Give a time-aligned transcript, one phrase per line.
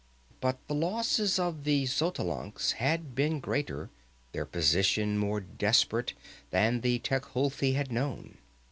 [0.39, 3.91] But the losses of the Xotalancas had been greater,
[4.31, 6.13] their position more desperate,
[6.49, 8.39] than the Tecuhltli had known.